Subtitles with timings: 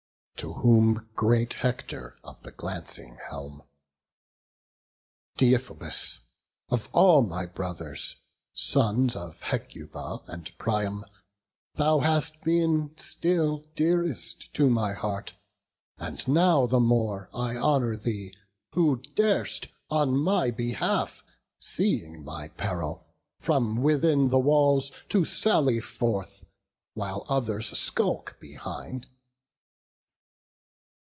[0.37, 3.61] To whom great Hector of the glancing helm:
[5.37, 6.21] "Deiphobus,
[6.67, 8.15] of all my brothers,
[8.51, 11.05] sons Of Hecuba and Priam,
[11.75, 15.35] thou hast been Still dearest to my heart;
[15.99, 18.35] and now the more I honour thee
[18.73, 21.23] who dar'st on my behalf,
[21.59, 23.05] Seeing my peril,
[23.39, 26.45] from within the walls To sally forth,
[26.95, 29.05] while others skulk behind."